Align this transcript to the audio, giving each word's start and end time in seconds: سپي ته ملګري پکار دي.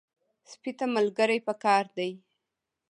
سپي 0.51 0.71
ته 0.77 0.85
ملګري 0.95 1.39
پکار 1.47 1.85
دي. 1.97 2.11